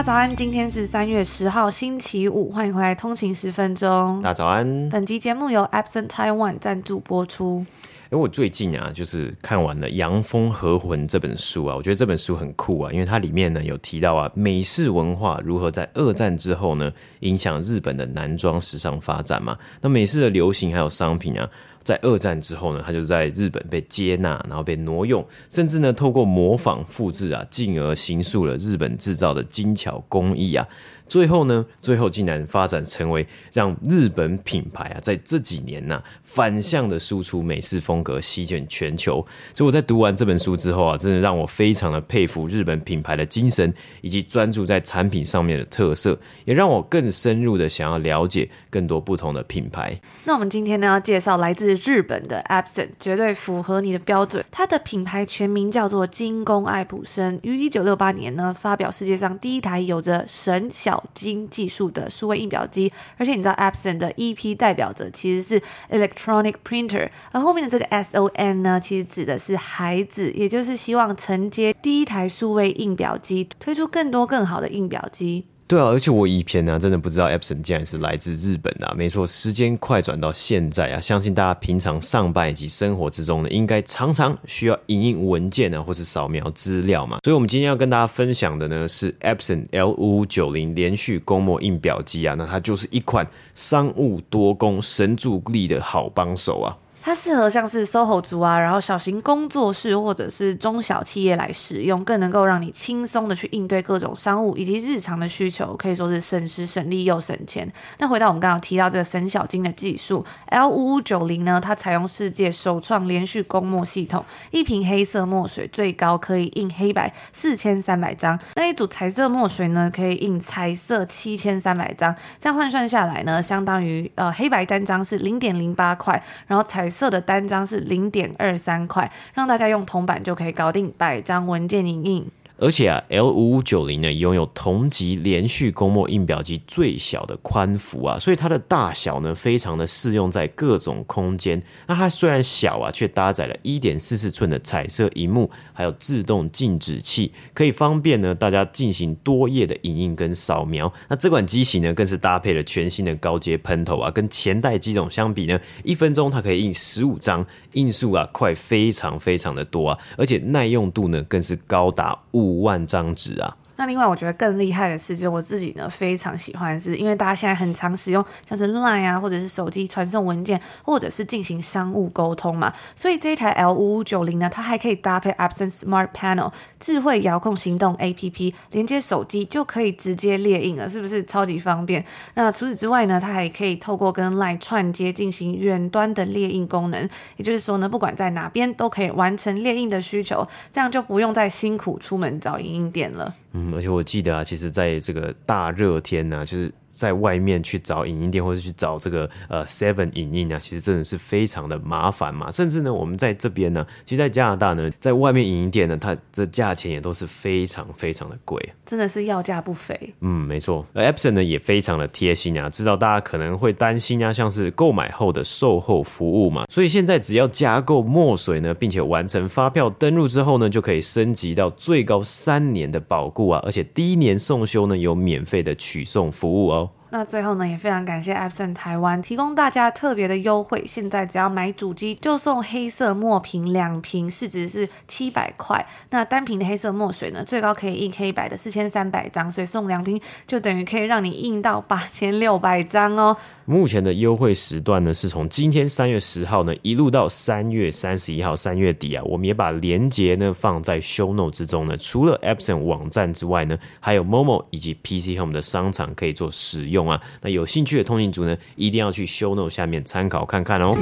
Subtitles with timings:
[0.00, 4.18] 大家早安，今天是三月十号星期五，欢迎回来通勤十分钟。
[4.22, 4.88] 大家早安。
[4.88, 7.66] 本集节目由 Absent Taiwan 赞助播出。
[8.10, 16.90] 因为我最近啊，就是看完了《洋风和魂》这本书啊，我觉得这本书很酷啊，因为它里面呢有提到啊，美式文化如何在二战之后呢，
[17.20, 19.54] 影响日本的男装时尚发展嘛。
[19.82, 21.46] 那美式的流行还有商品啊。
[21.82, 30.66] 在二战之后呢，他就在日本被接纳，然后被挪用，甚至呢，透过模仿复制啊，进而形塑了日本制造的精巧工艺啊。
[31.10, 39.14] 最后呢，最后竟然发展成为让日本品牌啊，在这几年呐、反向的输出美式风格，席卷全球。
[39.52, 50.00] 所以我在读完这本书之后啊，真的让我非常的佩服日本品牌的精神，以及专注在产品上面的特色，也让我更深入的想要了解更多不同的品牌。
[50.24, 54.44] 那我们今天呢，要介绍来自日本的 Absent，绝对符合你的标准。
[54.52, 60.99] 它的品牌全名叫做精工爱普生，于一九六八年呢，发表世界上第一台有着神小。
[61.14, 75.46] 新技术的数位印表机，而且你知道 Epson 的 EP 代表着其实是 Electronic Printer，而后面的这个 SON 呢，其实指的是孩子，也就是希望承接第一台数位印表机，推出更多更好的印表机。
[75.70, 78.92] 对啊，而且我以前呢、真的不知道 Epson 竟然是来自日本、啊。
[78.96, 87.18] 没错，时间快转到现在啊，相信大家平常上班以及生活之中呢，应该常常需要影印文件啊，或是扫描资料嘛。
[87.22, 96.76] 所以，我们今天要跟大家分享的呢，是 Epson L 五五九零连续供墨印表机啊，那它就是一款商务多功神助力的好帮手啊。
[97.02, 107.70] 它适合像是 SOHO 族啊，然后小型工作室或者是中小企业来使用，更能够让你轻松的去应对各种商务以及日常的需求，可以说是省时省力又省钱。
[107.98, 132.30] 那回到我们刚刚提到这个省小金的技术，L 五五九零呢，它采用世界首创连续供墨系统，一瓶黑色墨水最高可以印黑白四千三百张，那一组彩色墨水呢，可以印彩色七千三百张，这样换算下来呢，相当于呃黑白单张是零点零八块，然后彩色的单张是零点二三块，让大家用铜板就可以搞定百张文件影印。
[132.60, 141.62] 而且啊，L 五五九零呢，拥有同级连续供墨印表机最小的宽幅啊，所以它的大小呢，非常的适用在各种空间。
[141.86, 150.92] 那它虽然小啊，却搭载了一点四四寸的彩色荧幕，还有自动静止器，可以方便呢大家进行多页的影印跟扫描。
[151.08, 162.49] 那这款机型呢，更是搭配了全新的高阶喷头啊，跟前代机种相比呢，一分钟它可以印十五张，印数啊快非常非常的多啊，而且耐用度呢更是高达五。
[162.50, 163.56] 五万张纸啊！
[163.80, 172.70] 那另外，我觉得更厉害的是，就我自己呢非常喜欢，是因为大家现在很常使用像是 Line 啊，或者是手机传送文件，或者是进行商务沟通嘛。
[172.94, 182.04] 所以这一台 L 五五九零呢，它还可以搭配 Absen Smart Panel 智慧遥控行动 APP，连接手机就可以直接列印了，是不是超级方便？
[182.34, 193.34] 那除此之外呢，它还可以透过跟 Line 串接进行远端的列印功能，也就是说呢，不管在哪边都可以完成列印的需求，这样就不用再辛苦出门找影印店了。
[193.52, 196.72] 嗯，而且我记得啊，其实在这个大热天呢、就是。
[197.00, 202.52] 在外面去找影音店或者去找这个呃 Seven 影音啊，其实真的是非常的麻烦嘛。
[202.52, 209.98] 甚至呢，我们在这边呢，其实在加拿大呢，在外面影音店呢，它的价钱也都是非常非常的贵，真的是要价不菲。
[210.20, 210.86] 嗯，没错。
[210.92, 226.89] 而 Epson 呢也非常的贴心啊，知道大家可能会担心啊，像是购买后的售后服务嘛，所以现在只要加购墨水呢，并且完成发票登录之后呢，就可以升级到最高三年的保固啊，而且第一年送修呢有免费的取送服务哦。
[227.12, 235.84] 那最后呢，也非常感谢 Epson 台湾提供大家特别的优惠，现在只要买主机就送黑色墨瓶两瓶，市值是七百块。
[236.10, 243.36] 那单瓶的黑色墨水呢，最高可以印黑白的四千三百张，所以送两瓶就等于可以让你印到八千六百张哦。
[243.70, 249.22] 目前的优惠时段呢，是从今天三月十号呢，一路到三月三十一号，三月底啊。
[249.24, 251.96] 我们也把链接呢放在 Show Note 之中呢。
[251.96, 257.08] 除了 Epson 网站之外呢，还有 Momo 以及 PC Home 的商场可以做使用。
[257.08, 260.98] 啊，那有兴趣的通勤族呢，一定要去 show note 下面参考看看哦。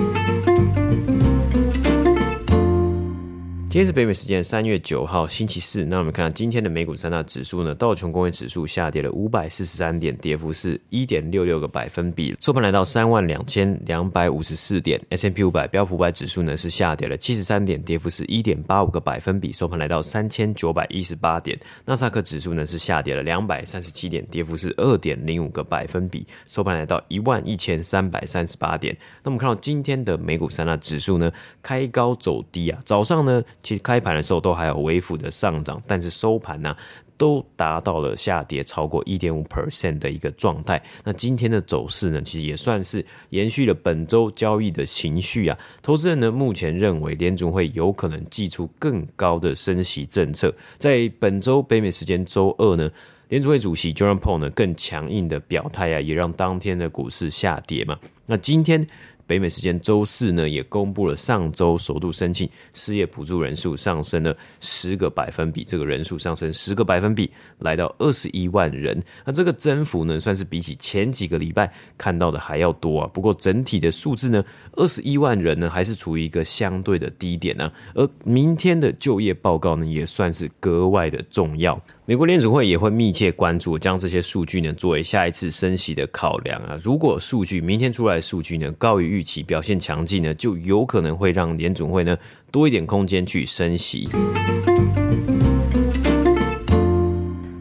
[3.70, 14.98] 今天是北美时间三月九号星期四，那我们看到今天的美股三大指数呢，道琼工业指数下跌了五百四十三点，跌幅是一点六六个百分比，收盘来到三万两千两百五十四点。
[15.10, 21.58] S&P 五百标普五百指数呢是下跌了七十三点，跌幅是一点八五个百分比，收盘来到三千九百一十八点。
[21.84, 28.96] 纳斯达克指数呢是下跌了两百三十七点，跌幅是二点零五个百分比，收盘来到一万一千三百三十八点。
[29.22, 31.30] 那我们看到今天的美股三大指数呢，
[31.62, 33.44] 开高走低啊，早上呢。
[33.68, 36.74] 其实开盘的时候都还有微幅的上涨，但是收盘呢、
[37.18, 40.82] 都达到了下跌超过一点五 percent 的一个状态。
[41.04, 45.58] 那今天的走势呢，其实也算是延续了本周交易的情绪啊。
[45.82, 50.54] 投资人呢，目前认为联准会有可能祭出更高的升息政策。
[50.78, 52.90] 在本周北美时间周二呢，
[53.28, 57.98] 联准会主席 Jerome Powell 呢更强硬的表态啊，也让当天的股市下跌嘛。
[58.24, 58.88] 那今天。
[59.28, 69.00] 北美时间周四呢，也公布了上周首度申请失业补助人数上升了十个百分比，这个人数上升十个百分比，来到二十一万人。
[69.26, 73.10] 那这个增幅呢，算是比起前几个礼拜看到的还要多啊。
[73.12, 74.42] 不过整体的数字呢，
[74.72, 77.70] 二十一万人呢，还是处于一个相对的低点呢。
[77.94, 81.78] 而明天的就业报告呢，也算是格外的重要。
[82.08, 86.74] 美国联储会也会密切关注，将这些数据呢作为下一次升息的考量啊。
[86.82, 92.16] 如果数据明天出来的数据呢高于预期，表现强劲呢，就有可能会让联准会呢
[92.50, 94.08] 多一点空间去升息。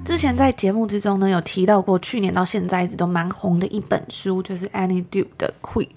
[0.05, 5.88] 之前在节目之中呢有提到过，去年到现在一直都蛮红的一本书，就是 Annie Duke 的《Quit》。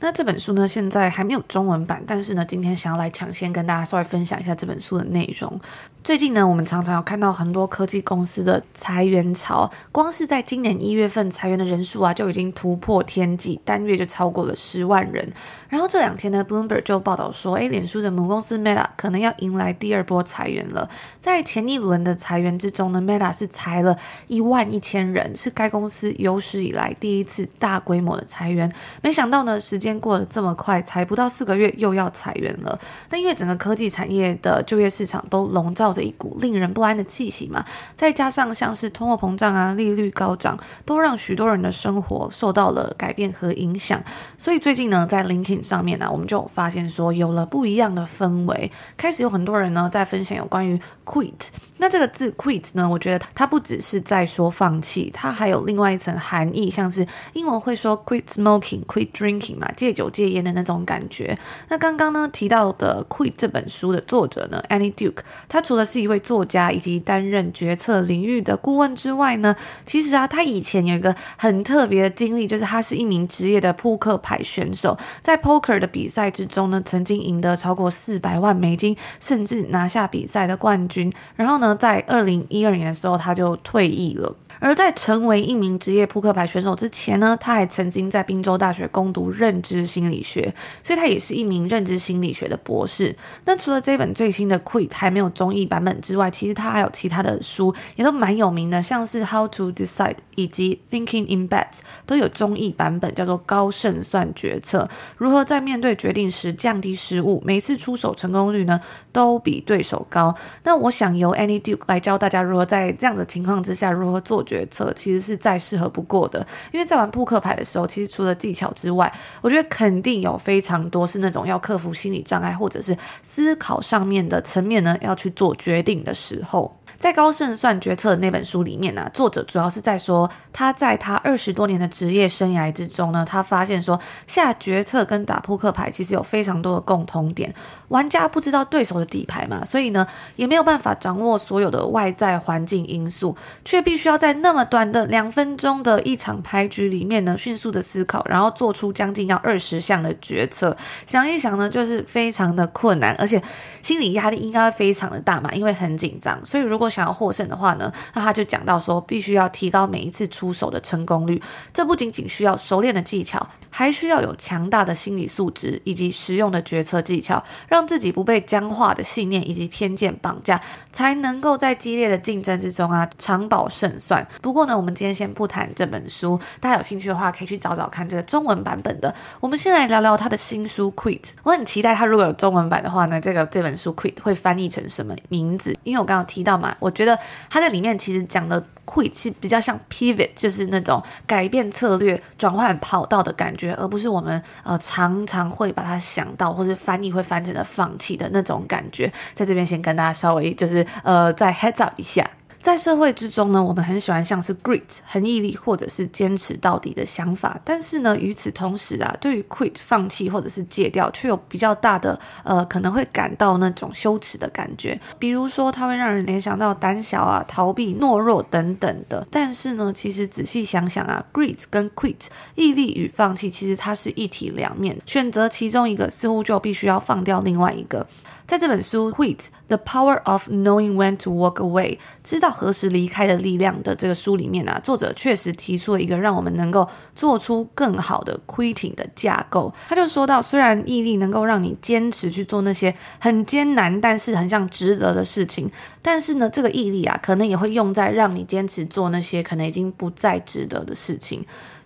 [0.00, 5.60] 那这本书呢，现在还没有中文版，但是呢，今天想要来抢先跟大家稍微分享一下这本书的内容。
[6.04, 15.32] 最近呢，我们常常有看到很多科技公司的裁员潮，光是在今年一月份裁员的人数啊，就已经突破天际，单月就超过了十万人。
[15.68, 20.90] 然后这两天呢，Bloomberg 就报道说，诶，脸书的母公司 Meta 可能要迎来第二波裁员了。
[21.20, 23.96] 在前一轮的裁员之中呢，Meta 是裁了
[24.26, 28.70] 一万一千人，是该公司有史以来第一次大规模的裁员。
[29.02, 32.76] 没想到呢，时间过得这么快，才不到四个月又要裁员了。
[33.10, 44.02] 那因为整个科技产业的就业市场都笼罩着一股令人不安的气息嘛，再加上像是通货膨胀啊、利率高涨，都让许多人的生活受到了改变和影响。
[44.38, 51.32] 所以最近呢，在 LinkedIn 上面呢、我们就发现说有了不一样的氛围，开始有很多人呢在分享有关于 quit。
[51.78, 61.36] 那这个字 quit 呢，我觉得它不只是在说放弃，它还有另外一层含义，像是英文会说 quit smoking、quit drinking 嘛，戒酒戒烟的那种感觉。
[61.68, 65.18] 那刚刚呢提到的 quit 这本书的作者呢，Annie Duke，
[65.48, 81.12] 他除了是一位作家以及担任决策领域的顾问之外呢，其实啊，他以前有一个很特别的经历，就是他是一名职业的扑克牌选手，在 poker 的比赛之中呢，曾经赢得超过四百万美金，甚至拿下比赛的冠军。
[81.36, 84.34] 然后呢，在二零一二年的时候，他就退役了。
[84.62, 90.54] 而在成为一名职业扑克牌选手之前呢，他还曾经在宾州大学攻读认知心理学，
[90.84, 93.14] 所以他也是一名认知心理学的博士。
[93.44, 101.64] 那除了这本最新的《Quit》还没有中译版本之外，其实他还有其他的书也都蛮有名的，像是《How to Decide》以及《Thinking in Bets》
[102.06, 110.32] 都有中译版本，叫做《高胜算决策》，如何在面对决定时降低失误，每次出手成功率呢都比对手高。
[110.62, 114.46] 那我想由 Annie Duke 来教大家如何在这样的情况之下如何做。
[114.52, 126.70] 决策其实是再适合不过的，因为在玩扑克牌的时候，其实除了技巧之外，我觉得肯定有非常多是那种要克服心理障碍，或者是思考上面的层面呢，要去做决定的时候。
[127.02, 137.52] 在高胜算决策那本书里面呢、作者主要是在说他在他二十多年的职业生涯之中呢，他发现说下决策跟打扑克牌其实有非常多的共通点。
[137.88, 140.06] 玩家不知道对手的底牌嘛，所以呢
[140.36, 150.76] 也没有办法掌握所有的外在环境因素，却必须要在那么短的两分钟的一场牌局里面呢，迅速的思考，然后做出将近要二十项的决策。
[151.04, 153.42] 想一想呢，就是非常的困难，而且
[153.82, 156.38] 心理压力应该非常的大嘛，因为很紧张。
[156.44, 161.42] 所以如果想要获胜的话呢，那他就讲到说，必须要提高每一次出手的成功率。
[161.72, 170.60] 这不仅仅需要熟练的技巧，还需要有强大的心理素质以及实用的决策技巧，让自己不被僵化的信念以及偏见绑架，
[170.92, 174.26] 才能够在激烈的竞争之中啊长保胜算。
[174.42, 179.14] 不过呢，我们今天先不谈这本书，大家有兴趣的话可以去找找看这个中文版本的。
[179.40, 185.74] 我们先来聊聊他的新书《Quit》，我很期待他如果有中文版的话呢，这个这本书《Quit》会翻译成什么名字？
[185.84, 188.62] 因为我刚刚提到嘛，我觉得他在里面其实讲的。
[188.84, 199.10] 会是比较像 pivot，就是那种改变策略、转换跑道的感觉，而不是我们呃常常会把它想到或是翻译会翻成的放弃的那种感觉。
[199.34, 202.28] 在这边先跟大家稍微就是呃再 heads up 一下。
[202.62, 214.98] 在社会之中呢，我们很喜欢像是 grit 恒毅力或者是坚持到底的想法，但是呢，与此同时啊，对于 quit 放弃或者是戒掉，却有比较大的呃可能会感到那种羞耻的感觉。
[215.18, 219.26] 比如说，它会让人联想到胆小啊、逃避、懦弱等等的。
[219.28, 228.06] 但是呢，其实仔细想想啊，grit 跟 quit 毅力与放弃，其实它是一体两面，选择其中一个，似乎就必须要放掉另外一个。
[228.52, 239.72] 在这本书《Quit: The Power of Knowing When to Walk Away》知道何时离开的力量的这个书里面啊，作者确实提出了一个让我们能够做出更好的 quitting 的架构。
[239.88, 251.42] 他就说到，虽然毅力能够让你坚持去做那些很艰难但是很像值得的事情，但是呢，这个毅力啊，可能也会用在让你坚持做那些可能已经不再值得的事情。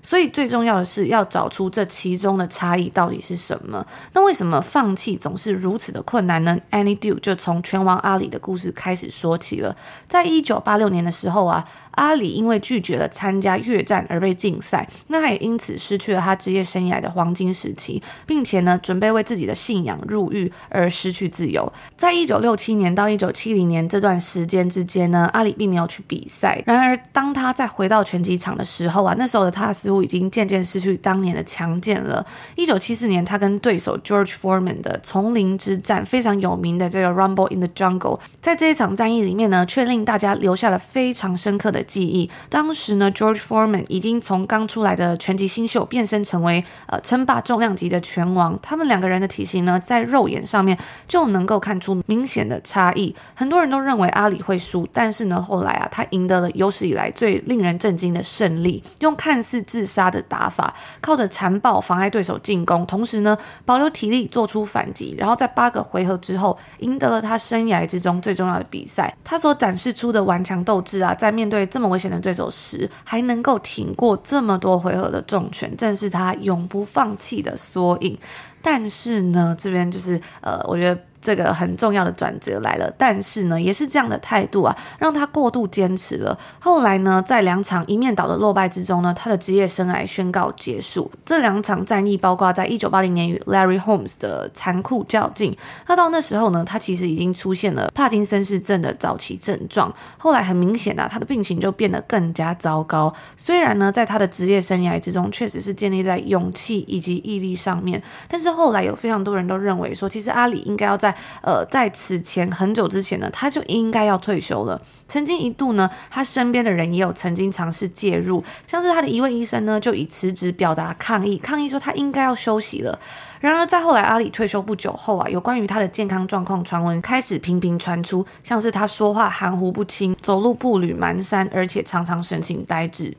[0.06, 3.84] 所以最重要的是要找出这其中的差异到底是什么。
[4.12, 9.74] 那为什么放弃总是如此的困难呢？Annie Duke 就从拳王阿里的故事开始说起了。
[10.06, 11.68] 在一九八六年的时候啊。
[11.96, 21.70] 阿里因为拒绝了参加越战而被禁赛，那他也因此失去了他职业生涯的黄金时期，并且呢，准备为自己的信仰入狱而失去自由。
[21.96, 26.62] 在一九六七年到一九七零年这段时间之间呢，阿里并没有去比赛。
[26.66, 32.24] 然而，当他再回到拳击场的时候啊，那时候的他似乎已经渐渐失去当年的强健了。
[32.56, 41.85] 一九七四年，他跟对手 George Foreman 的丛林之战，非常有名的这个 Rumble in the Jungle，在这一场战役里面呢，却令大家留下了非常深刻的。
[41.86, 48.58] 记忆，当时呢，George Foreman 已经从刚出来的拳击新秀变身成为呃称霸重量级的拳王。
[48.60, 50.76] 他们两个人的体型呢，在肉眼上面
[51.06, 53.14] 就能够看出明显的差异。
[53.34, 69.14] 很多人都认为阿里会输，但是呢，后来啊，他赢得了有史以来最令人震惊的胜利，用看似自杀的打法，靠着残暴妨碍对手进攻，同时呢，保留体力做出反击，然后在八个回合之后赢得了他生涯之中最重要的比赛。
[69.22, 78.18] 他所展示出的顽强斗志啊，在面对这么危险的对手时，还能够挺过这么多回合的重拳，正是他永不放弃的缩影。
[78.62, 80.98] 但是呢，这边就是呃，我觉得。
[81.26, 86.38] 这个很重要的转折来了，但是呢，也是这样的态度啊，让他过度坚持了。
[86.60, 91.10] 后来呢，在两场一面倒的落败之中呢，他的职业生涯宣告结束。
[91.24, 95.56] 这两场战役包括在一九八零年与 Larry Holmes 的残酷较劲。
[95.88, 99.92] 那到那时候呢，他其实已经出现了帕金森氏症的早期症状。
[100.16, 103.12] 后来很明显啊，他的病情就变得更加糟糕。
[103.36, 114.80] 虽然呢，在他的职业生涯之中，确实是建立在勇气以及毅力上面，但是后来有非常多人都认为说，其实阿里应该要在呃，在此前很久之前呢，他就应该要退休了。
[115.08, 122.98] 曾经一度呢，他身边的人也有曾经尝试介入，像是他的一位医生呢，就以辞职表达抗议，抗议说他应该要休息了。
[123.40, 133.16] 然而，在后来阿里退休不久后啊，有关于他的健康状况传闻开始频频传出，像是他说话含糊不清，走路步履蹒跚，而且常常神情呆滞。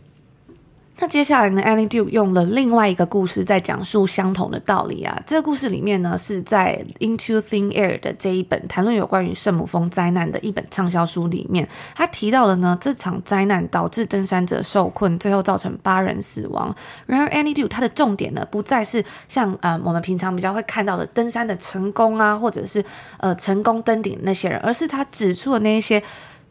[1.00, 5.16] 那接下来呢，Annie Duke 用了另外一个故事在讲述相同的道理啊。
[5.28, 16.76] 这个故事里面呢，是在 Into Thin Air 的这一本谈论有关于圣母峰灾难的一本畅销书里面，他提到了呢，这场灾难导致登山者受困，最后造成八人死亡。
[17.06, 22.84] 然而，Annie Duke 他的重点呢，不再是像呃我们平常比较会看到的登山的成功啊，或者是
[23.20, 26.02] 呃成功登顶那些人，而是他指出的那一些。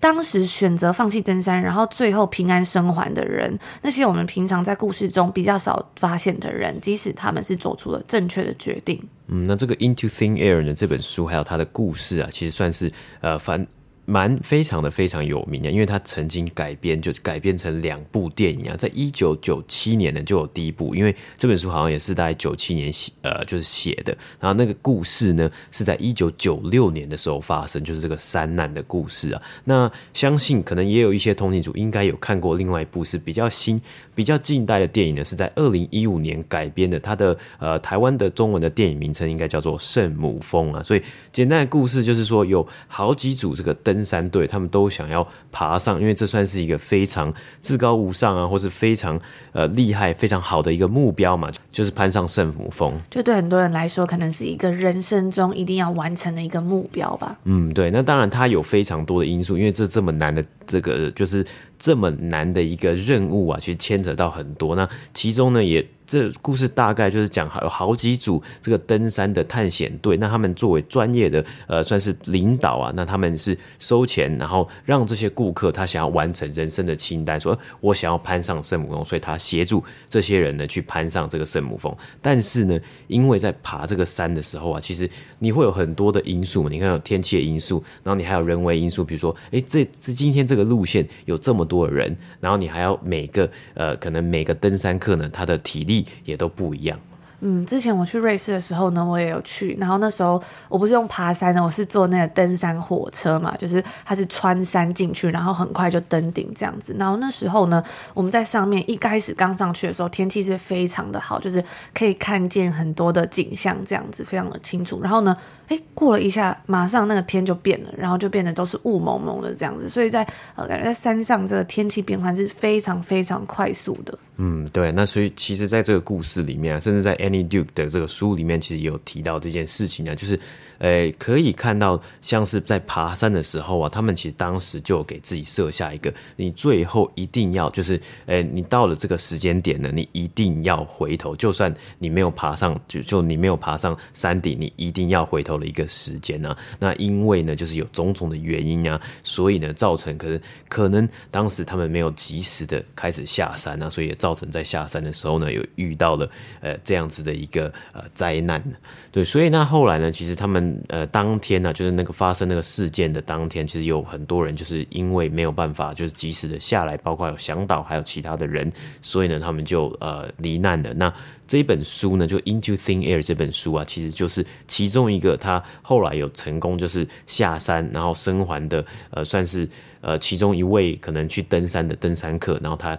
[0.06, 9.02] 当时选择放弃登山，然后最后平安生还的人，那些我们平常在故事中比较少发现的人，即使他们是做出了正确的决定。
[9.26, 10.72] 嗯，那这个《Into Thin Air》呢？
[10.72, 13.66] 这本书还有它的故事啊，其实算是呃反
[14.08, 24.16] 蛮非常的非常有名的，因为他曾经改编，就是改编成两部电影啊，在一九九七年呢就有第一部，因为这本书好像也是在九七年写，呃，就是写的。
[24.38, 29.42] 然后那个故事呢是在一九九六年的时候发生，就是这个山难的故事啊。
[29.64, 33.82] 那相信可能也有一些通勤族应该有看过另外一部是比较新、
[34.14, 37.00] 比较近代的电影呢，是在二零一五年改编的。
[37.00, 40.80] 它的呃台湾的中文的电影名称应该叫做《圣母峰》啊。
[40.80, 43.95] 所以简单的故事就是说有好几组这个灯。
[43.96, 49.18] 登山队，他们都想要爬上，因为这算是一个非常至高无上啊，或是非常
[49.52, 52.92] 呃厉害、非常好的一个目标嘛，就是攀上圣母峰。
[53.10, 57.38] 就对很多人来说，可能是一个人生中一定要完成的一个目标吧。
[57.44, 57.90] 嗯，对。
[57.90, 61.44] 那当然，它有非常多的因素，因为这这么难的这个就是
[61.78, 64.76] 这么难的一个任务啊，其实牵扯到很多。
[64.76, 65.86] 那其中呢，也。
[66.06, 81.94] 这故事大概就是讲，还有好几组这个登山的探险队，那他们作为专业的呃，算是领导啊，那他们是收钱，然后让这些顾客他想要完成人生的清单，说我想要攀上圣母峰，所以他协助这些人呢去攀上这个圣母峰。
[82.22, 85.10] 但是呢，因为在爬这个山的时候啊，其实
[85.40, 95.95] 你会有很多的因素，你看有天气的因素，然后你还有人为因素，比如说，哎，这这今天这个路线有这么多的人，然后你还要每个呃，可能每个登山客呢，他的体力。
[96.24, 96.98] 也都不一样。
[97.40, 99.76] 嗯，之前我去瑞士的时候呢，我也有去。
[99.78, 106.94] 然后那时候我不是用爬山的，我是坐那个登山火车嘛，就是它是穿山进去，然后很快就登顶这样子。
[106.98, 107.82] 然后那时候呢，
[108.14, 111.62] 我们在上面一开始刚上去的时候，天气是非常的好，就是
[111.92, 115.00] 可以看见很多的景象，这样子非常的清楚。
[115.02, 115.36] 然后呢，
[115.68, 119.88] 哎，过了一下，马上那个天就变了，然后就变得都是雾蒙蒙的这样子。
[119.88, 124.18] 所以在呃，感觉在山上这个天气变换是非常非常快速的。
[124.38, 124.92] 嗯，对。
[124.92, 130.38] 那所以其实在这个故事里面啊，甚至在 Any Duke 的这个书里面，其实有提到这件事情啊，就是。
[130.78, 146.58] 诶，可以看到，像是在爬山的时候啊，他们其实当时就给自己设下一个，你最后一定要就是，诶，你到了这个时间点呢，你一定要回头，就算你没有爬上，就就你没有爬上山顶，你一定要回头的一个时间呢、啊。
[146.78, 156.28] 那因为呢，就是有种种的原因啊，所以呢，造成可能可能当时他们没有及时的开始下山啊，所以也造成在下山的时候呢，有遇到了
[156.60, 158.62] 呃这样子的一个呃灾难。
[159.10, 160.56] 对，所以那后来呢，其实他们。
[160.88, 168.70] 呃，当天呢、就是那个发生那个事件的当天，其实有很多人就是因为没有办法，就是及时的下来，包括有向导，还有其他的人，
[169.02, 170.94] 所以呢，他们就呃罹难了。
[170.94, 171.12] 那
[171.48, 179.68] 这一本书呢，就《Into Thin Air》这本书啊，其实就是其中一个他后来有成功就是下山然后生还的，呃，算是
[180.00, 182.96] 呃其中一位可能去登山的登山客，然后他。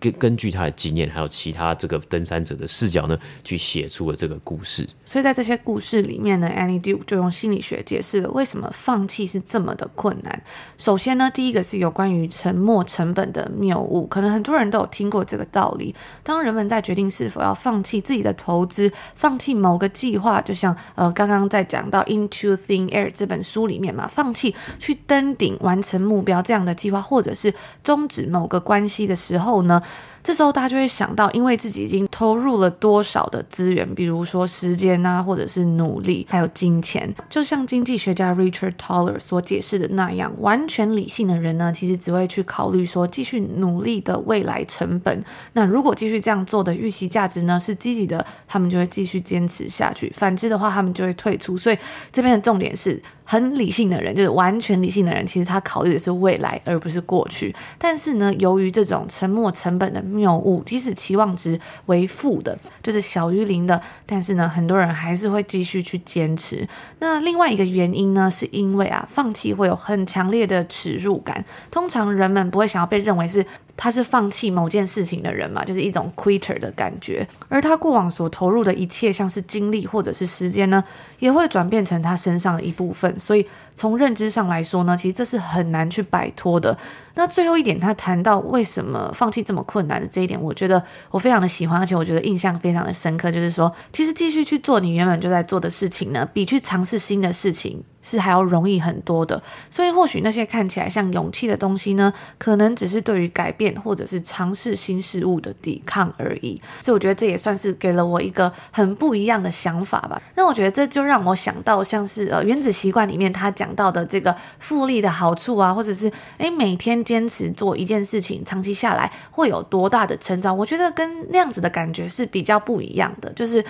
[0.00, 4.86] 根根据他的经验，还有其他这个登山者的视角呢，去写出了这个故事。
[5.04, 10.42] 所以在这些故事里面呢，Annie Duke 就用心理学解释了为什么放弃是这么的困难。
[10.78, 15.94] 首先呢，第一个是有关于沉没成本的谬误，可能很多人都有听过这个道理。
[16.22, 29.86] 当人们在决定是否要放弃自己的投资，放弃某个计划，就像呃刚刚在讲到《Into Thin Air》这本书里面嘛，放弃去登顶完成目标这样的计划，或者是终止某个关系的时候呢， 그래서
[30.26, 37.08] 这时候大家就会想到，因为自己已经投入了多少的资源，比如说时间啊，或者是努力，还有金钱。
[37.30, 45.24] 就像经济学家 Richard Toller 所解释的那样，完全理性的人呢，其实只会去考虑说继续努力的未来成本。
[45.52, 51.56] 那如果继续这样做的预期价值呢是积极的，他们就会继续坚持下去；反之的话，他们就会退出。
[51.56, 51.78] 所以
[52.12, 53.00] 这边的重点是。
[53.28, 57.52] 很理性的人，就是完全理性的人，其实他考虑的是未来，而不是过去。
[57.76, 66.66] 但是呢，由于这种沉没成本的谬误，即使期望值为负的，就是小于零的，但是呢，很多人还是会继续去坚持。
[66.98, 71.44] 那另外一个原因呢，是因为啊，放弃会有很强烈的耻辱感。
[71.70, 73.44] 通常人们不会想要被认为是。
[73.76, 80.82] 他是放弃某件事情的人嘛，就是一种 quitter 的感觉，而他过往所投入的一切，像是精力或者是时间呢，
[81.18, 83.46] 也会转变成他身上的一部分，所以。
[83.78, 86.74] 从认知上来说呢，其实这是很难去摆脱的。
[87.12, 93.30] 那最后一点，他谈到为什么放弃这么困难的这一点，我觉得我非常的喜欢，而且我觉得印象非常的深刻。
[93.30, 99.42] 就是说，其实继续去做你原本就在做的事情呢，比去尝试新的事情是还要容易很多的。
[99.70, 106.58] 所以，或许那些看起来像勇气的东西呢，可能只是对于改变或者是尝试新事物的抵抗而已。
[106.80, 110.18] 所以，我觉得这也算是给了我一个很不一样的想法吧。
[110.34, 113.66] 那我觉得这就让我想到，像是呃《原子习惯》里面他讲。
[113.76, 120.56] 到的这个复利的好处啊，或者是诶每天坚持做一件事情，长期下来会有多大的成长？
[120.56, 123.62] 我觉得跟那样子的感觉是比较不一样的，就是。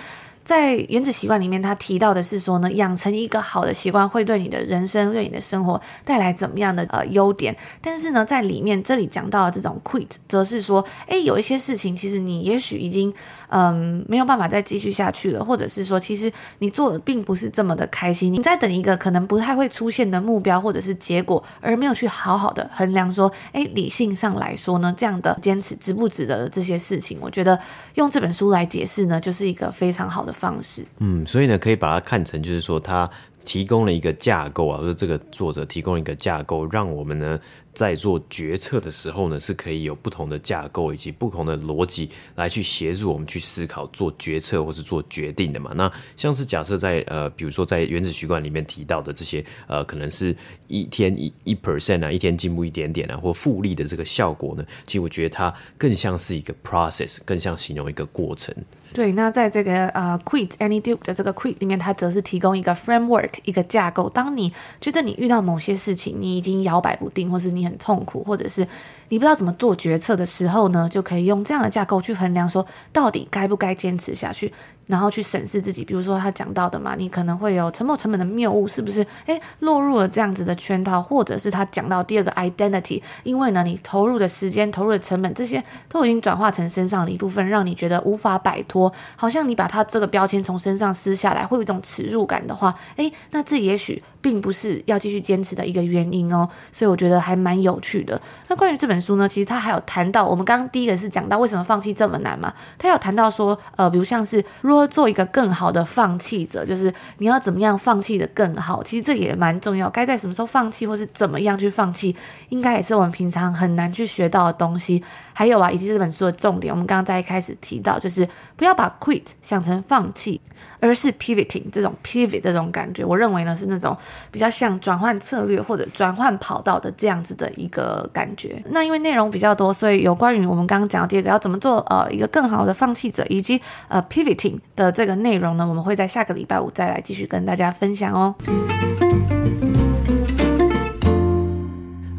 [0.47, 7.53] 在原子习惯里面，他提到的是说呢，养成一个好的习惯会对你的人生、对你的生活带来怎么样的呃优点。
[7.81, 13.13] 但是呢，在里面这里讲到的这种 quit，则是说，诶，有一些事情其实你也许已经
[13.49, 27.17] 嗯没有办法再继续下去了，或者是说，其实你做的并不是这么的开心，你在等一个可能不太会出现的目标或者是结果，而没有去好好的衡量说，诶，理性上来说呢，这样的坚持值不值得这些事情？
[27.21, 27.59] 我觉得
[27.95, 33.09] 用这本书来解释呢，就是一个非常好的方式，嗯，所以呢，可以把它看成就是说，它
[33.47, 37.39] 提供了一个架构啊，就是这个作者提供了一个架构，让我们呢。
[37.77, 45.71] 在做决策的时候呢，是可以有不同的架构以及不同的逻辑来去协助我们去思考做决策或是做决定的嘛。
[45.75, 58.51] 那像是假设在呃，比如说在原子习惯里面提到的这些呃，可能是一天一一 percent 啊，一天进步一点点啊，或复利的这个效果呢，其实我觉得它更像是一个 process，更像形容一个过程。
[58.93, 64.09] 对，那在这个呃 quit any duke 的这个 quit 里面，它则是提供一个 framework，一个架构。
[64.09, 68.67] 当你觉得你遇到某些事情，你已经摇摆不定，或是你很痛苦，或者是
[69.09, 74.51] 你不知道怎么做决策的时候呢，就可以用这样的架构去衡量，说到底该不该坚持下去。
[74.87, 79.05] 然后去审视自己，比如说他讲到的嘛，你可能会有沉没成本的谬误，是不是？
[79.25, 96.49] 诶，落入了这样子的圈套，或者是他讲到第二个 identity，因为呢，你投入的时间、投入的成本，这些都已经转化成身上的一部分，让你觉得无法摆脱，好像你把他这个标签从身上撕下来，会有一种耻辱感的话，诶，那这也许并不是要继续坚持的一个原因哦。
[96.69, 98.19] 所以我觉得还蛮有趣的。
[98.49, 108.83] 那关于这本书呢，其实他还有谈到，我们刚刚第一个是讲到为什么放弃这么难嘛，他有谈到说，呃，比如像是如何做一个更好的放弃者，就是你要怎么样放弃的更好。
[108.83, 112.13] 其实这也蛮重要，该在什么时候放弃，或是怎么样去放弃，
[112.49, 115.01] 应该也是我们平常很难去学到的东西。
[115.37, 120.41] 还有啊，以及这本书的重点，我们刚刚在一开始提到，就是不要把 quit 想成放弃，
[120.79, 123.05] 而是 pivoting 这种 pivot 这种感觉。
[123.05, 123.95] 我认为呢，是那种
[124.31, 128.59] 比较像转换策略或者转换跑道的这样子的一个感觉。
[128.71, 138.33] 那因为内容比较多，所以有关于我们刚刚讲的第二个要怎么做，呃，一个更好的放弃者，以及呃 pivoting 的这个内容呢，我们会在下个礼拜五再来继续跟大家分享哦。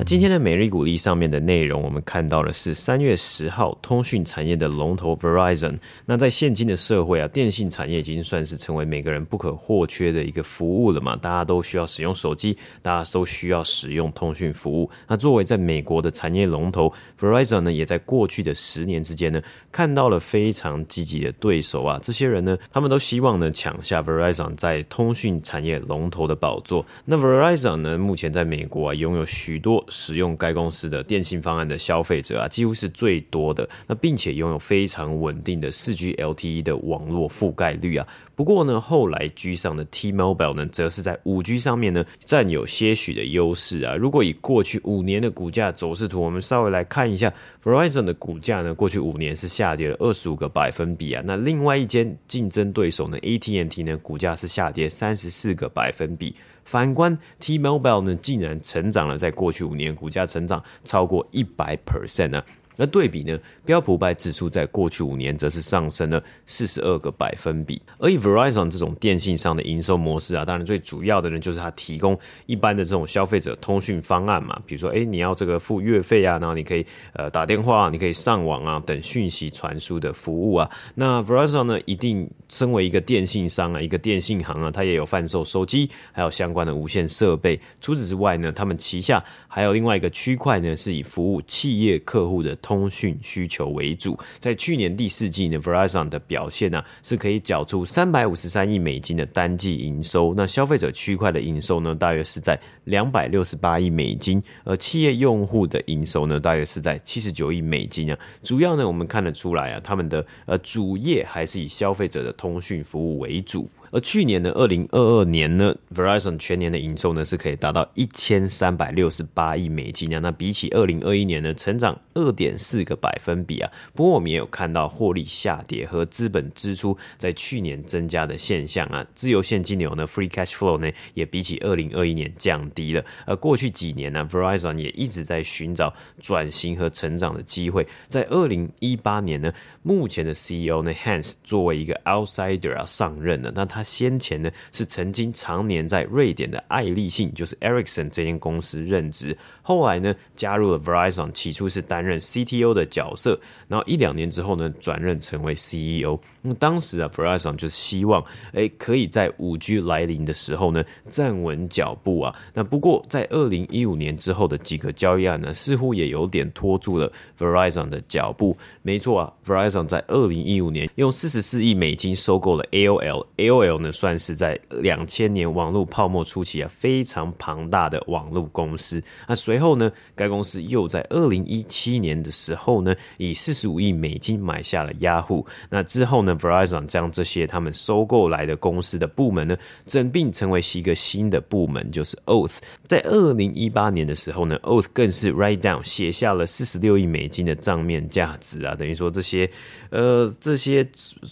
[0.08, 5.78] 今天的每日鼓励上面的内容，我们看到的是三月十号，通讯产业的龙头 Verizon。
[6.06, 11.14] 那在现今的社会啊，电信产业已经算是成为每个人不可或缺的一个服务了嘛。
[11.14, 14.88] 大家都需要使用手机，大家都需要使用通讯服务。
[15.06, 16.90] 那作为在美国的产业龙头
[17.20, 21.98] Verizon 呢，也在过去的十年之间呢，看到了非常积极的对手啊。
[22.02, 26.86] 这些人呢，他们都希望呢抢下 Verizon 在通讯产业龙头的宝座。
[27.04, 29.84] 那 Verizon 呢，目前在美国啊，拥有许多。
[29.98, 33.68] 使用该公司的电信方案的消费者啊，几乎是最多的。
[33.88, 38.06] 那并且拥有非常稳定的四 G LTE 的网络覆盖率啊。
[38.36, 43.96] 不过呢，后来居上的 T-Mobile 呢，则是在五 G 上面呢，占有些许的优势啊。
[43.96, 47.32] 如果以过去五年的股价走势图，我们稍微来看一下
[47.64, 51.22] ，Verizon 的股价呢，过去五年是下跌了二十五个百分比啊。
[51.26, 56.36] 那另外一间竞争对手呢，AT&T 呢，股价是下跌三十四个百分比。
[56.68, 62.44] 反观 T-Mobile 呢，竟然成长了，在过去五年股价成长超过一百 percent 呢。
[62.78, 67.82] 那对比呢，标普百指数在过去五年则是上升了四十二个百分比。
[67.98, 80.70] 而以 Verizon 这种电信商的营收模式啊，当然最主要的呢，就是它提供一般的这种消费者通讯方案嘛，比如说，哎，你要这个付月费啊，然后你可以呃打电话，你可以上网啊等讯息传输的服务啊。
[80.94, 87.60] 那 Verizon 呢，一定身为一个电信商啊，一个电信行啊，它也有贩售手机，还有相关的无线设备。
[87.80, 92.56] 除此之外呢，他们旗下还有另外一个区块呢，是以服务企业客户的。
[92.68, 100.34] 通讯需求为主，在去年第四季呢，Verizon 的表现呢、是可以缴出三百五十三亿美金的单季营收。
[100.36, 108.18] 那消费者区块的营收呢，大约是在两百六十八亿美金，而企业用户的营收呢，大约是在七十九亿美金啊。
[108.42, 113.66] 主要呢，我们看得出来啊，他们的呃主业还是以消费者的通讯服务为主。
[113.90, 120.18] 而去年的二零二二年呢，Verizon 全年的营收呢是可以达到一千三百六十八亿美金啊。
[120.18, 123.72] 那比起二零二一年呢，成长二点四个百分比啊。
[123.94, 129.06] 不过我们也有看到获利下跌和资本支出在去年增加的现象啊。
[129.14, 133.02] 自由现金流呢，Free Cash Flow 呢也比起二零二一年降低了。
[133.24, 137.86] 而过去几年呢，Verizon 也一直在寻找转型和成长的机会。
[138.08, 139.50] 在二零一八年呢，
[139.82, 143.77] 目前的 CEO 呢 Hans 作为一个 outsider 啊上任了，那他。
[143.78, 153.38] 他先前呢是曾经常年在瑞典的爱立信，就是 Ericsson 这间公司任职，后来呢加入了 Verizon，起初是担任 CTO 的角色，
[153.68, 156.18] 然后一两年之后呢转任成为 CEO。
[156.42, 162.34] 那当时啊 Verizon 就希望诶可以在五 G 来临的时候呢站稳脚步啊。
[162.54, 168.56] 那不过在二零一五年之后的几个交易案呢，似乎也有点拖住了 Verizon 的脚步。
[168.82, 179.02] 没错啊，Verizon 在二零一五年用四十四亿美金收购了 AOL，AOL 呢算是在两千年网络泡沫初期啊非常庞大的网络公司。
[179.26, 185.44] 那随后呢，该公司又在二零一七年的时候呢，以四十五亿美金买下了 Yahoo。
[185.68, 192.58] 那之后呢，Verizon 将这些他们收购来的公司的部门呢，整并成为一个新的部门，就是 Oath。
[192.86, 199.50] 在二零一八年的时候呢，Oath 更是 write down 写下了四十六亿美金的账面价值啊，等于说这些
[199.90, 200.86] 呃这些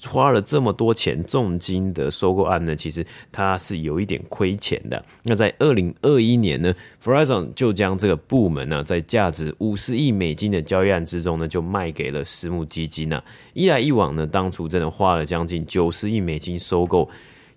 [0.09, 5.01] 花了这么多钱重金的收收购案呢，其实它是有一点亏钱的。
[5.23, 13.25] 那在二零二一年呢，Verizon 就将这个部门呢、啊，在价值五十亿美金的交易案之中呢，就卖给了私募基金呢、啊。
[13.55, 17.09] 一来一往呢，当初真的花了将近九十亿美金收购。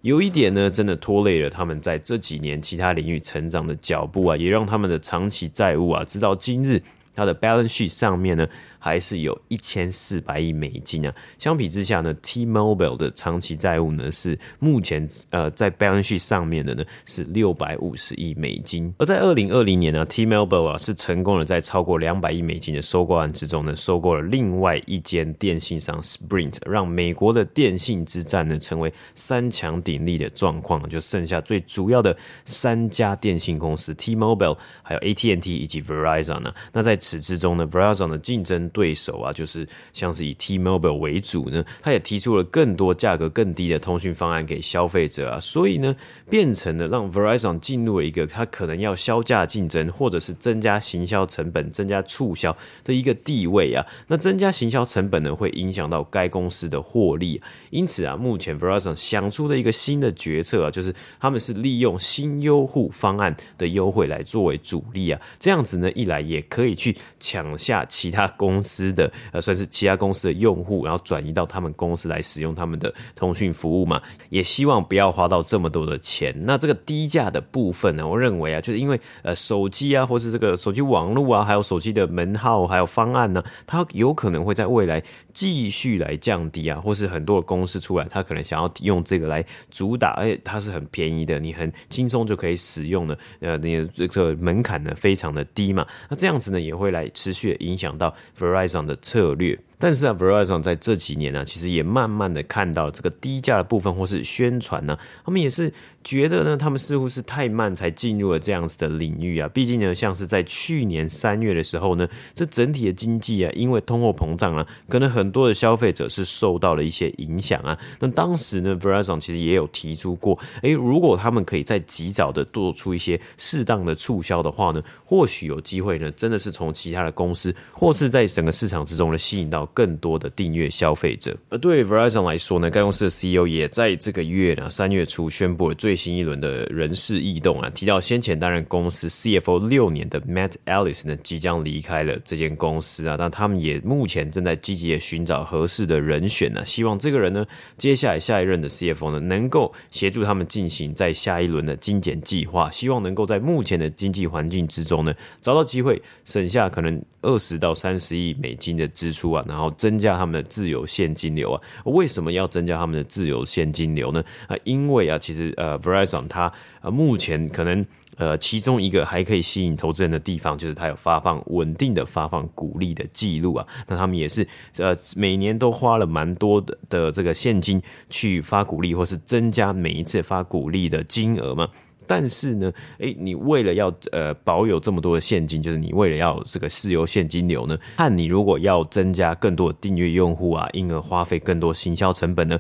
[0.02, 6.80] 有一点呢，真的拖累了他们在这几年其他领域成长的脚步啊，也让他们的长期债务啊，直到今日，
[7.16, 8.48] 它的 balance sheet 上面呢。
[8.80, 11.14] 还是有一千四百亿美金啊！
[11.38, 18.92] 相比之下呢，T-Mobile 的长期债务呢是目前呃在 balance 上面的呢是六百五十亿美金。
[18.98, 32.16] 而在二零二零年呢，T-Mobile 啊是成功的在超过两百亿美金的收购案之中呢，收购了另外一间电信商 Sprint，让美国的电信之战呢成为三强鼎立的状况，就剩下最主要的
[32.46, 36.54] 三家电信公司 T-Mobile，还有 AT&T 以及 Verizon 呢。
[36.72, 45.96] 那在此之中呢，Verizon 的竞争对手啊，就是像是以 T-Mobile 为主呢，他也提出了更多价格更低的通讯方案给消费者啊，所以呢，
[46.30, 53.86] 变成了让 Verizon 进入了一个他可能要削价竞争，或者是增加行销成本、增加促销的一个地位啊。
[54.08, 68.59] 那增加行销成本呢，会影响到该公司的获利，因此啊，目前 Verizon 想出了一个新的决策啊，就是他们是利用新优户方案的优惠来作为主力啊，这样子呢，一来也可以去抢下其他公。
[68.60, 76.36] 公司的呃，算是其他公司的用户，然后转移到他们公司来使用他们的通讯服务嘛，也希望不要花到这么多的钱。
[76.46, 85.02] 那这个低价的部分呢，我认为啊，就是因为呃手机啊，或是这个手机网络啊，还有手机的门号，还有方案呢，它有可能会在未来
[85.34, 98.14] 继续来降低啊，或是很多的公司出来，他可能想要用这个来主打，而且它是很便宜的，你很轻松就可以使用的，呃，你这个门槛呢非常的低嘛，那这样子呢也会来持续的影响到。
[98.50, 99.60] Verizon 的策略。
[99.82, 105.72] 但是啊，Verizon 在这几年呢、啊，其实也慢慢的看到这个低价的部分，或是宣传呢、他们也是
[106.04, 109.48] 觉得呢，他们似乎是太慢才进入了这样子的领域啊。
[109.48, 117.80] 毕竟呢，像是在去年三月的时候呢，这整体的经济啊，因为通货膨胀啊，可能很多的消费者是受到了一些影响啊。
[118.02, 129.69] 那当时呢，Verizon 其实也有提出过，诶，如果他们可以再及早的做出一些适当的促销的话呢，或许有机会呢，真的是从其他的公司，或是在整个市场之中呢，吸引到。
[129.74, 147.46] 更多的订阅消费者，而对 Verizon 来说呢，该公司的 CEO 也在这个月呢，三月初宣布了最新一轮的人事异动啊，提到先前担任公司 CFO 六年的 Matt Ellis 呢，即将离开了这间公司啊，但他们也目前正在积极的寻找合适的人选呢，希望这个人呢，
[147.78, 161.62] 接下来下一任的 CFO 呢，能够协助他们进行在下一轮的精简计划，希望能够在目前的经济环境之中呢，找到机会省下可能二十到三十亿美金的支出啊，然然后增加他们的自由现金流啊？
[161.84, 164.24] 为什么要增加他们的自由现金流呢？
[164.48, 173.68] 啊，因为啊，其实呃，Verizon 它呃目前可能呃其中一个还可以吸引投资人的地方，就是它有发放稳定的发放股利的记录啊。
[173.88, 181.68] 那他们也是呃每年都花了蛮多的的这个现金去发股利，或是增加每一次发股利的金额嘛。
[182.10, 192.60] 但是呢，诶，你为了要呃保有这么多的现金，就是你为了要这个自由现金流呢，和你如果要增加更多的订阅用户啊，因而花费更多行销成本呢，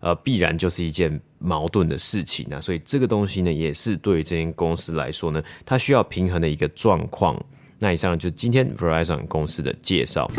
[0.00, 2.60] 呃，必然就是一件矛盾的事情啊。
[2.60, 7.42] 所以这个东西呢，也是对于这间公司来说呢，它需要平衡的一个状况。
[7.78, 10.30] 那以上就是今天 Verizon 公司的介绍。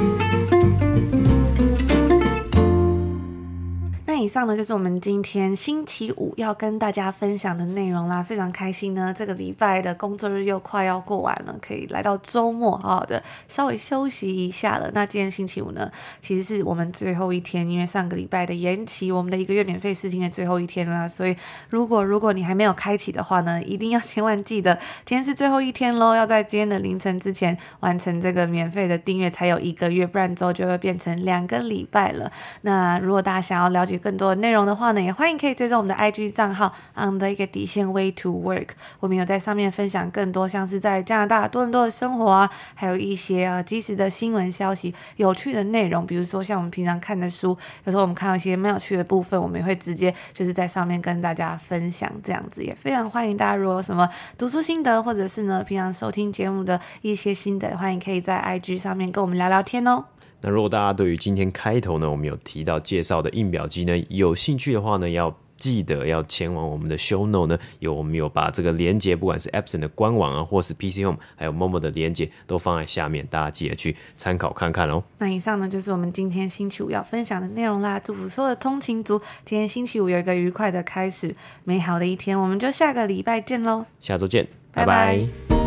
[4.22, 14.92] 以上呢就是我们今天星期五要跟大家分享的内容啦，非常开心呢，这个礼拜的工作日又快要过完了，可以来到周末，好好的稍微休息一下了。
[14.94, 21.36] 那今天星期五呢，其实是我们最后一天，因为上个礼拜的延期，我们的一个月免费试听的最后一天啦，所以
[21.70, 32.32] 如果如果你还没有开启的话呢，一定要千万记得今天是最后一天喽，要在今天的凌晨之前完成这个免费的订阅才有一个月，不然之后就会变成两个礼拜了。
[32.62, 38.68] 那如果大家想要了解更很多内容的话呢，也欢迎可以追踪我们的 IG 账号 on the 一个底线 way to work。
[39.00, 53.56] 我们有在上面分享更多像是在加拿大多伦多的生活啊，还有一些啊即时的新闻消息、有趣的内容，比如说像我们平常看的书，有时候我们看到一些蛮有趣的部分，我们也会直接就是在上面跟大家分享，这样子也非常欢迎大家。
[53.56, 60.04] 如果有什么读书心得，或者是呢平常收听节目的一些心得，欢迎可以在 IG 上面跟我们聊聊天哦。
[60.42, 75.04] 那如果大家对于今天开头呢，我们有提到介绍的印表机呢，有兴趣的话呢，要记得要前往我们的 show note 呢，有我们有把这个连接，不管是 Epson 的官网啊，或是 PC Home，还有 Momo 的连接，都放在下面，大家记得去参考看看哦。
[75.20, 78.00] 那以上呢，就是我们今天星期五要分享的内容啦。
[78.00, 82.40] 祝福所有的通勤族，今天星期五有一个愉快的开始，美好的一天。
[82.40, 85.18] 我们就下个礼拜见喽，下周见，拜拜。
[85.18, 85.61] 拜拜。